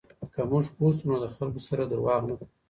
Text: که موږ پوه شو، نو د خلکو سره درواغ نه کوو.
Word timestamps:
که 0.33 0.41
موږ 0.49 0.65
پوه 0.75 0.91
شو، 0.97 1.05
نو 1.09 1.15
د 1.23 1.25
خلکو 1.35 1.59
سره 1.67 1.83
درواغ 1.91 2.21
نه 2.29 2.33
کوو. 2.39 2.51